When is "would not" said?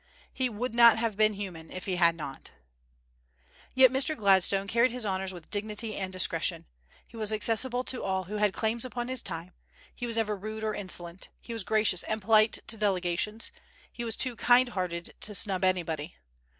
0.49-0.97